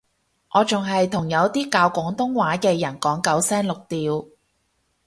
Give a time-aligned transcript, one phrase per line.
[0.55, 4.27] 我仲係同有啲教廣東話嘅人講九聲六調